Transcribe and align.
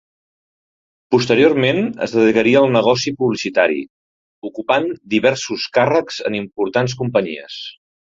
Posteriorment, 1.15 1.81
es 2.05 2.15
dedicaria 2.19 2.63
al 2.65 2.73
negoci 2.75 3.13
publicitari, 3.19 3.81
ocupant 4.49 4.87
diversos 5.15 5.67
càrrecs 5.77 6.19
en 6.31 6.39
importants 6.39 6.97
companyies. 7.03 7.61